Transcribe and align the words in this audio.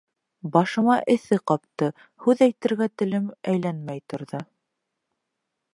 Башыма 0.53 0.95
эҫе 1.15 1.37
ҡапты, 1.51 1.89
һүҙ 2.25 2.41
әйтергә 2.47 2.89
телем 3.01 3.31
әйләнмәй 3.53 4.05
торҙо. 4.15 4.45